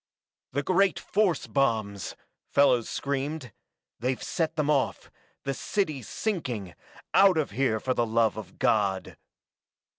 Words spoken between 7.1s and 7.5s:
out